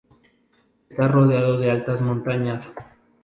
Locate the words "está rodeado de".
0.89-1.69